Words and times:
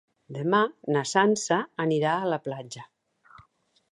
Demà 0.35 0.59
na 0.95 1.03
Sança 1.09 1.59
anirà 1.85 2.15
a 2.23 2.33
la 2.35 2.41
platja. 2.47 2.87